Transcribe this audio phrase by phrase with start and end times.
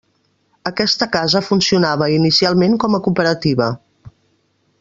[0.69, 3.73] Aquesta casa funcionava inicialment com a cooperativa.